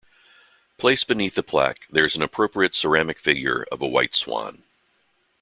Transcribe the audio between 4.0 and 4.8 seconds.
swan.